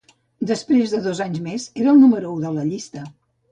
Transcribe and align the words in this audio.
Després 0.51 0.95
de 0.95 1.01
dos 1.09 1.21
anys 1.27 1.43
més, 1.49 1.67
era 1.83 1.93
el 1.93 2.01
número 2.07 2.35
u 2.39 2.43
de 2.49 2.57
la 2.59 2.67
llista. 2.73 3.07